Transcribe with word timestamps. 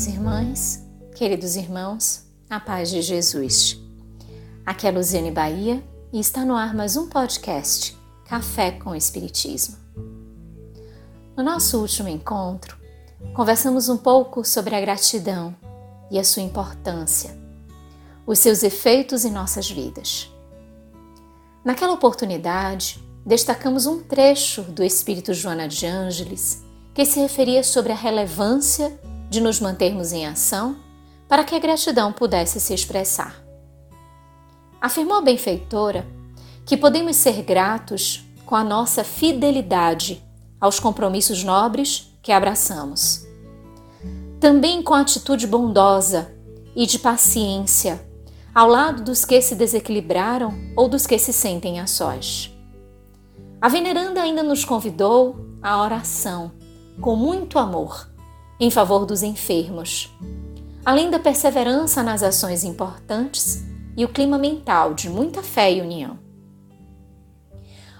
queridas 0.00 0.06
irmãs, 0.06 0.86
queridos 1.14 1.56
irmãos, 1.56 2.24
a 2.48 2.58
paz 2.58 2.88
de 2.88 3.02
Jesus. 3.02 3.78
Aqui 4.64 4.86
é 4.86 4.90
Luziane 4.90 5.30
Bahia 5.30 5.84
e 6.10 6.18
está 6.18 6.42
no 6.42 6.54
ar 6.54 6.74
mais 6.74 6.96
um 6.96 7.06
podcast 7.06 7.98
Café 8.24 8.70
com 8.70 8.94
Espiritismo. 8.94 9.76
No 11.36 11.42
nosso 11.42 11.78
último 11.78 12.08
encontro, 12.08 12.78
conversamos 13.34 13.90
um 13.90 13.98
pouco 13.98 14.42
sobre 14.42 14.74
a 14.74 14.80
gratidão 14.80 15.54
e 16.10 16.18
a 16.18 16.24
sua 16.24 16.42
importância, 16.42 17.36
os 18.26 18.38
seus 18.38 18.62
efeitos 18.62 19.26
em 19.26 19.30
nossas 19.30 19.70
vidas. 19.70 20.32
Naquela 21.62 21.92
oportunidade, 21.92 23.04
destacamos 23.26 23.84
um 23.84 24.02
trecho 24.02 24.62
do 24.62 24.82
Espírito 24.82 25.34
Joana 25.34 25.68
de 25.68 25.84
Ângeles 25.84 26.64
que 26.94 27.04
se 27.04 27.20
referia 27.20 27.62
sobre 27.62 27.92
a 27.92 27.96
relevância 27.96 28.98
de 29.30 29.40
nos 29.40 29.60
mantermos 29.60 30.12
em 30.12 30.26
ação 30.26 30.76
para 31.28 31.44
que 31.44 31.54
a 31.54 31.58
gratidão 31.60 32.12
pudesse 32.12 32.60
se 32.60 32.74
expressar. 32.74 33.40
Afirmou 34.80 35.18
a 35.18 35.22
benfeitora 35.22 36.04
que 36.66 36.76
podemos 36.76 37.16
ser 37.16 37.42
gratos 37.42 38.24
com 38.44 38.56
a 38.56 38.64
nossa 38.64 39.04
fidelidade 39.04 40.22
aos 40.60 40.80
compromissos 40.80 41.44
nobres 41.44 42.12
que 42.20 42.32
abraçamos. 42.32 43.24
Também 44.40 44.82
com 44.82 44.92
a 44.92 45.00
atitude 45.00 45.46
bondosa 45.46 46.34
e 46.74 46.84
de 46.84 46.98
paciência 46.98 48.04
ao 48.52 48.68
lado 48.68 49.04
dos 49.04 49.24
que 49.24 49.40
se 49.40 49.54
desequilibraram 49.54 50.52
ou 50.76 50.88
dos 50.88 51.06
que 51.06 51.18
se 51.18 51.32
sentem 51.32 51.78
a 51.78 51.86
sós. 51.86 52.52
A 53.60 53.68
veneranda 53.68 54.20
ainda 54.20 54.42
nos 54.42 54.64
convidou 54.64 55.36
à 55.62 55.80
oração 55.80 56.50
com 57.00 57.14
muito 57.14 57.58
amor 57.58 58.09
em 58.60 58.70
favor 58.70 59.06
dos 59.06 59.22
enfermos, 59.22 60.14
além 60.84 61.10
da 61.10 61.18
perseverança 61.18 62.02
nas 62.02 62.22
ações 62.22 62.62
importantes 62.62 63.64
e 63.96 64.04
o 64.04 64.08
clima 64.08 64.36
mental 64.36 64.92
de 64.92 65.08
muita 65.08 65.42
fé 65.42 65.72
e 65.72 65.80
união. 65.80 66.18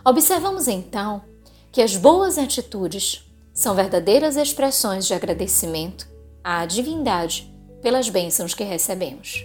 Observamos 0.04 0.68
então 0.68 1.22
que 1.72 1.80
as 1.80 1.96
boas 1.96 2.36
atitudes 2.36 3.26
são 3.54 3.74
verdadeiras 3.74 4.36
expressões 4.36 5.06
de 5.06 5.14
agradecimento 5.14 6.06
à 6.44 6.66
divindade 6.66 7.52
pelas 7.82 8.08
bênçãos 8.08 8.52
que 8.52 8.64
recebemos. 8.64 9.44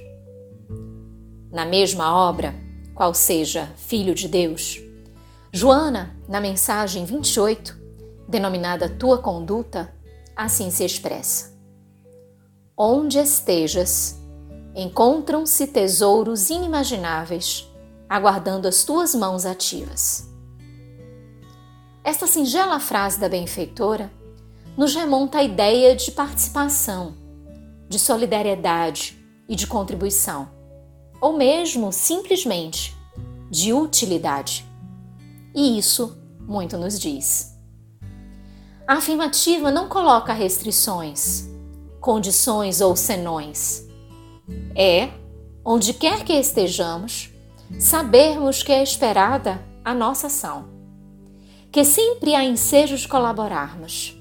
Na 1.51 1.65
mesma 1.65 2.13
obra, 2.13 2.53
qual 2.93 3.13
seja 3.13 3.71
Filho 3.77 4.13
de 4.13 4.27
Deus, 4.27 4.81
Joana, 5.51 6.13
na 6.27 6.41
mensagem 6.41 7.05
28, 7.05 7.77
denominada 8.27 8.89
Tua 8.89 9.17
Conduta, 9.17 9.93
assim 10.35 10.69
se 10.69 10.83
expressa: 10.83 11.53
Onde 12.77 13.17
estejas, 13.17 14.17
encontram-se 14.75 15.67
tesouros 15.67 16.49
inimagináveis, 16.49 17.71
aguardando 18.09 18.67
as 18.67 18.83
tuas 18.83 19.15
mãos 19.15 19.45
ativas. 19.45 20.29
Esta 22.03 22.27
singela 22.27 22.79
frase 22.79 23.19
da 23.19 23.29
benfeitora 23.29 24.11
nos 24.77 24.93
remonta 24.93 25.39
à 25.39 25.43
ideia 25.43 25.95
de 25.95 26.11
participação, 26.11 27.15
de 27.87 27.97
solidariedade 27.97 29.17
e 29.47 29.55
de 29.55 29.65
contribuição, 29.65 30.49
ou 31.21 31.37
mesmo 31.37 31.91
simplesmente 31.91 32.95
de 33.49 33.71
utilidade. 33.73 34.65
E 35.55 35.77
isso 35.77 36.17
muito 36.41 36.77
nos 36.77 36.99
diz. 36.99 37.54
A 38.87 38.97
afirmativa 38.97 39.71
não 39.71 39.89
coloca 39.89 40.31
restrições, 40.31 41.49
condições 41.99 42.81
ou 42.81 42.95
senões. 42.95 43.83
É, 44.75 45.09
onde 45.63 45.91
quer 45.91 46.23
que 46.23 46.33
estejamos, 46.33 47.31
sabermos 47.79 48.61
que 48.61 48.71
é 48.71 48.83
esperada 48.83 49.59
a 49.83 49.91
nossa 49.91 50.27
ação. 50.27 50.69
Que 51.71 51.83
sempre 51.83 52.35
há 52.35 52.43
ensejo 52.43 52.95
de 52.95 53.07
colaborarmos. 53.07 54.19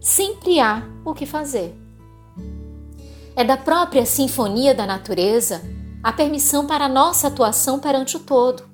Sempre 0.00 0.58
há 0.58 0.82
o 1.04 1.14
que 1.14 1.24
fazer. 1.24 1.72
É 3.36 3.44
da 3.44 3.56
própria 3.56 4.04
sinfonia 4.04 4.74
da 4.74 4.86
natureza 4.86 5.62
a 6.02 6.12
permissão 6.12 6.66
para 6.66 6.86
a 6.86 6.88
nossa 6.88 7.28
atuação 7.28 7.78
perante 7.78 8.16
o 8.16 8.20
todo. 8.20 8.64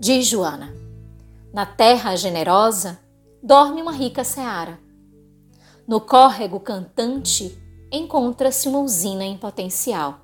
Diz 0.00 0.26
Joana: 0.26 0.74
Na 1.52 1.64
terra 1.64 2.16
generosa, 2.16 3.03
dorme 3.44 3.82
uma 3.82 3.92
rica 3.92 4.24
seara. 4.24 4.80
No 5.86 6.00
córrego 6.00 6.58
cantante 6.58 7.62
encontra-se 7.92 8.66
uma 8.66 8.78
usina 8.78 9.22
em 9.22 9.36
potencial. 9.36 10.20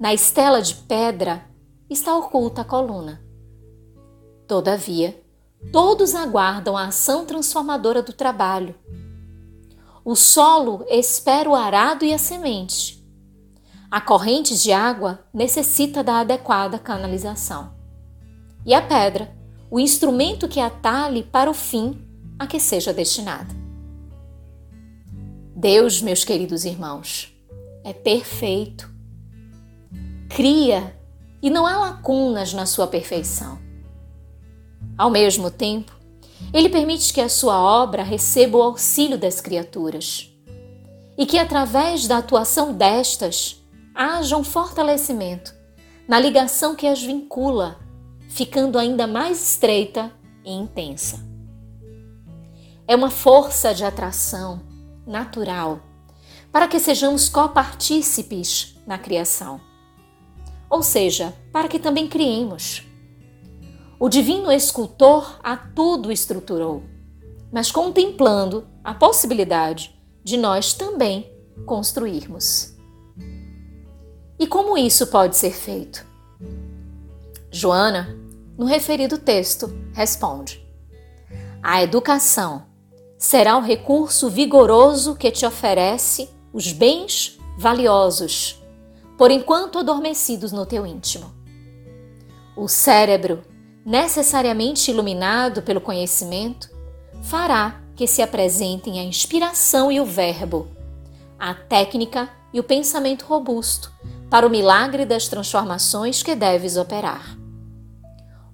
Na 0.00 0.12
estela 0.12 0.60
de 0.60 0.74
pedra 0.74 1.44
está 1.88 2.16
oculta 2.16 2.62
a 2.62 2.64
coluna. 2.64 3.22
Todavia, 4.48 5.22
todos 5.70 6.16
aguardam 6.16 6.76
a 6.76 6.86
ação 6.86 7.24
transformadora 7.24 8.02
do 8.02 8.12
trabalho. 8.12 8.74
O 10.04 10.16
solo 10.16 10.84
espera 10.88 11.48
o 11.48 11.54
arado 11.54 12.04
e 12.04 12.12
a 12.12 12.18
semente. 12.18 12.98
A 13.88 14.00
corrente 14.00 14.58
de 14.58 14.72
água 14.72 15.20
necessita 15.32 16.02
da 16.02 16.18
adequada 16.18 16.80
canalização. 16.80 17.72
E 18.66 18.74
a 18.74 18.82
pedra, 18.82 19.32
o 19.70 19.78
instrumento 19.78 20.48
que 20.48 20.58
atalhe 20.58 21.22
para 21.22 21.48
o 21.48 21.54
fim 21.54 22.07
a 22.38 22.46
que 22.46 22.60
seja 22.60 22.92
destinada. 22.92 23.54
Deus, 25.56 26.00
meus 26.00 26.24
queridos 26.24 26.64
irmãos, 26.64 27.34
é 27.82 27.92
perfeito. 27.92 28.88
Cria 30.28 30.96
e 31.42 31.50
não 31.50 31.66
há 31.66 31.76
lacunas 31.78 32.52
na 32.52 32.64
sua 32.64 32.86
perfeição. 32.86 33.58
Ao 34.96 35.10
mesmo 35.10 35.50
tempo, 35.50 35.92
ele 36.52 36.68
permite 36.68 37.12
que 37.12 37.20
a 37.20 37.28
sua 37.28 37.60
obra 37.60 38.04
receba 38.04 38.58
o 38.58 38.62
auxílio 38.62 39.18
das 39.18 39.40
criaturas 39.40 40.32
e 41.16 41.26
que, 41.26 41.38
através 41.38 42.06
da 42.06 42.18
atuação 42.18 42.72
destas, 42.72 43.60
haja 43.92 44.36
um 44.36 44.44
fortalecimento 44.44 45.52
na 46.06 46.20
ligação 46.20 46.76
que 46.76 46.86
as 46.86 47.02
vincula, 47.02 47.80
ficando 48.28 48.78
ainda 48.78 49.06
mais 49.08 49.42
estreita 49.42 50.12
e 50.44 50.52
intensa 50.52 51.27
é 52.88 52.96
uma 52.96 53.10
força 53.10 53.74
de 53.74 53.84
atração 53.84 54.62
natural 55.06 55.82
para 56.50 56.66
que 56.66 56.80
sejamos 56.80 57.28
copartícipes 57.28 58.80
na 58.86 58.96
criação. 58.96 59.60
Ou 60.70 60.82
seja, 60.82 61.34
para 61.52 61.68
que 61.68 61.78
também 61.78 62.08
criemos. 62.08 62.82
O 64.00 64.08
divino 64.08 64.50
escultor 64.50 65.38
a 65.42 65.54
tudo 65.54 66.10
estruturou, 66.10 66.82
mas 67.52 67.70
contemplando 67.70 68.66
a 68.82 68.94
possibilidade 68.94 69.94
de 70.24 70.38
nós 70.38 70.72
também 70.72 71.30
construirmos. 71.66 72.74
E 74.38 74.46
como 74.46 74.78
isso 74.78 75.08
pode 75.08 75.36
ser 75.36 75.52
feito? 75.52 76.06
Joana, 77.50 78.16
no 78.56 78.64
referido 78.64 79.18
texto, 79.18 79.70
responde: 79.92 80.66
A 81.62 81.82
educação 81.82 82.68
será 83.18 83.58
o 83.58 83.60
recurso 83.60 84.30
vigoroso 84.30 85.16
que 85.16 85.30
te 85.30 85.44
oferece 85.44 86.30
os 86.52 86.72
bens 86.72 87.38
valiosos, 87.58 88.62
por 89.18 89.32
enquanto 89.32 89.78
adormecidos 89.78 90.52
no 90.52 90.64
teu 90.64 90.86
íntimo. 90.86 91.34
O 92.56 92.68
cérebro, 92.68 93.42
necessariamente 93.84 94.90
iluminado 94.92 95.62
pelo 95.62 95.80
conhecimento, 95.80 96.70
fará 97.22 97.82
que 97.96 98.06
se 98.06 98.22
apresentem 98.22 99.00
a 99.00 99.02
inspiração 99.02 99.90
e 99.90 100.00
o 100.00 100.04
verbo, 100.04 100.68
a 101.36 101.52
técnica 101.52 102.30
e 102.52 102.60
o 102.60 102.64
pensamento 102.64 103.26
robusto 103.26 103.92
para 104.30 104.46
o 104.46 104.50
milagre 104.50 105.04
das 105.04 105.26
transformações 105.26 106.22
que 106.22 106.36
deves 106.36 106.76
operar. 106.76 107.36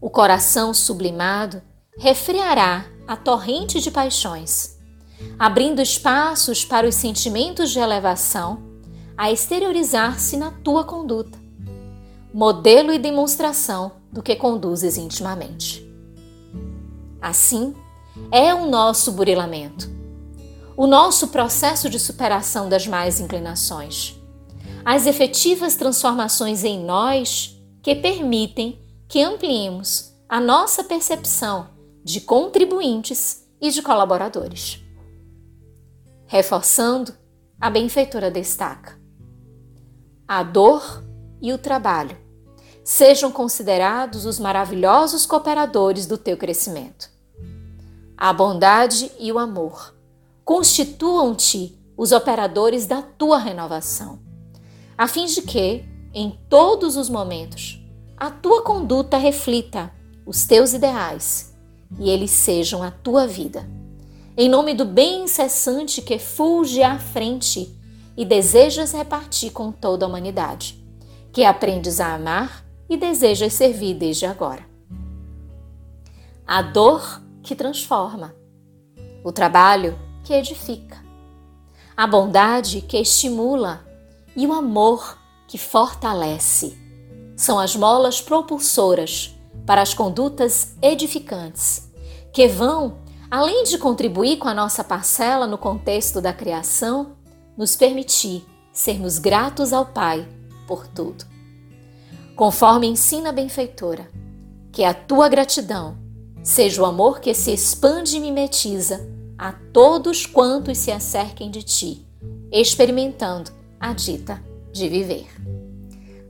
O 0.01 0.09
coração 0.09 0.73
sublimado 0.73 1.63
refreará 1.99 2.87
a 3.07 3.17
torrente 3.17 3.81
de 3.81 3.91
paixões, 3.91 4.79
abrindo 5.39 5.81
espaços 5.81 6.65
para 6.65 6.89
os 6.89 6.95
sentimentos 6.95 7.71
de 7.71 7.79
elevação 7.79 8.63
a 9.17 9.31
exteriorizar-se 9.31 10.37
na 10.37 10.51
tua 10.51 10.85
conduta, 10.85 11.39
modelo 12.33 12.93
e 12.93 12.99
demonstração 12.99 13.93
do 14.13 14.23
que 14.23 14.35
conduzes 14.35 14.97
intimamente. 14.97 15.85
Assim, 17.21 17.75
é 18.31 18.55
o 18.55 18.67
nosso 18.67 19.13
burilamento, 19.13 19.89
o 20.77 20.87
nosso 20.87 21.29
processo 21.29 21.89
de 21.89 21.99
superação 21.99 22.69
das 22.69 22.87
mais 22.87 23.21
inclinações, 23.21 24.17
as 24.85 25.07
efetivas 25.07 25.77
transformações 25.77 26.65
em 26.65 26.85
nós 26.85 27.57
que 27.83 27.95
permitem 27.95 28.79
que 29.09 29.23
ampliemos 29.23 30.13
a 30.29 30.41
nossa 30.41 30.83
percepção 30.83 31.74
de 32.05 32.21
contribuintes 32.21 33.49
e 33.61 33.71
de 33.71 33.81
colaboradores. 33.81 34.85
Reforçando 36.27 37.15
a 37.59 37.71
benfeitora 37.71 38.31
destaca: 38.31 39.01
a 40.29 40.43
dor 40.43 41.03
e 41.41 41.53
o 41.53 41.59
trabalho 41.59 42.17
sejam 42.85 43.33
considerados 43.33 44.27
os 44.27 44.39
maravilhosos 44.39 45.25
cooperadores 45.25 46.07
do 46.07 46.19
teu 46.19 46.37
crescimento. 46.37 47.11
A 48.17 48.31
bondade 48.33 49.11
e 49.19 49.33
o 49.33 49.39
amor 49.39 49.95
constituam-te 50.45 51.79
os 51.97 52.13
operadores 52.13 52.87
da 52.87 53.01
tua 53.01 53.39
renovação, 53.39 54.19
a 54.99 55.09
fim 55.09 55.25
de 55.25 55.41
que, 55.41 55.85
em 56.13 56.39
todos 56.51 56.97
os 56.99 57.09
momentos, 57.09 57.81
a 58.17 58.31
tua 58.31 58.63
conduta 58.63 59.17
reflita 59.17 59.91
os 60.27 60.45
teus 60.45 60.75
ideais 60.75 61.54
e 61.99 62.11
eles 62.11 62.31
sejam 62.31 62.83
a 62.83 62.91
tua 62.91 63.27
vida. 63.27 63.69
Em 64.37 64.49
nome 64.49 64.75
do 64.75 64.85
bem 64.85 65.25
incessante 65.25 66.03
que 66.03 66.19
fulge 66.19 66.83
à 66.83 66.99
frente 66.99 67.73
e 68.17 68.25
desejas 68.25 68.93
repartir 68.93 69.53
com 69.53 69.71
toda 69.71 70.05
a 70.05 70.09
humanidade, 70.09 70.83
que 71.33 71.45
aprendes 71.45 72.01
a 72.01 72.15
amar 72.15 72.65
e 72.89 72.97
desejas 72.97 73.53
servir 73.53 73.95
desde 73.95 74.27
agora. 74.27 74.67
A 76.47 76.63
dor 76.63 77.23
que 77.43 77.55
transforma, 77.55 78.35
o 79.25 79.33
trabalho 79.33 79.99
que 80.25 80.33
edifica, 80.33 81.03
a 81.97 82.07
bondade 82.07 82.81
que 82.81 82.99
estimula 82.99 83.87
e 84.37 84.47
o 84.47 84.53
amor 84.53 85.19
que 85.47 85.59
fortalece 85.59 86.77
são 87.37 87.59
as 87.59 87.77
molas 87.77 88.21
propulsoras 88.21 89.34
para 89.67 89.83
as 89.83 89.95
condutas 89.95 90.75
edificantes, 90.83 91.91
que 92.33 92.47
vão, 92.49 92.99
além 93.31 93.65
de 93.65 93.79
contribuir 93.79 94.39
com 94.39 94.49
a 94.49 94.55
nossa 94.55 94.85
parcela 94.85 95.47
no 95.47 95.59
contexto 95.59 96.21
da 96.21 96.33
criação, 96.33 97.13
nos 97.57 97.77
permitir 97.77 98.45
sermos 98.73 99.19
gratos 99.19 99.73
ao 99.73 99.87
Pai 99.87 100.29
por 100.67 100.87
tudo. 100.87 101.25
Conforme 102.37 102.89
ensina 102.89 103.31
a 103.31 103.33
benfeitora, 103.33 104.09
que 104.73 104.83
a 104.83 104.93
tua 104.93 105.29
gratidão 105.29 105.97
seja 106.43 106.83
o 106.83 106.85
amor 106.85 107.21
que 107.21 107.33
se 107.33 107.53
expande 107.53 108.17
e 108.17 108.21
mimetiza 108.21 109.09
a 109.39 109.53
todos 109.73 110.27
quantos 110.27 110.79
se 110.79 110.91
acerquem 110.91 111.51
de 111.51 111.63
ti, 111.63 112.07
experimentando 112.53 113.51
a 113.79 113.93
dita 113.93 114.43
de 114.73 114.89
viver. 114.89 115.29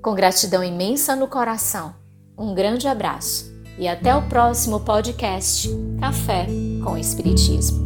Com 0.02 0.14
gratidão 0.14 0.62
imensa 0.62 1.16
no 1.16 1.26
coração, 1.26 1.94
um 2.36 2.54
grande 2.54 2.86
abraço 2.86 3.52
e 3.78 3.88
até 3.88 4.14
o 4.14 4.22
próximo 4.22 4.80
podcast 4.80 5.68
Café 6.00 6.46
com 6.82 6.96
Espiritismo. 6.96 7.84